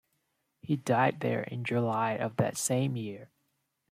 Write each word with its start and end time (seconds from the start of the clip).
He 0.63 0.77
died 0.77 1.19
there 1.19 1.43
in 1.43 1.63
July 1.63 2.13
of 2.13 2.37
that 2.37 2.57
same 2.57 2.95
year. 2.95 3.29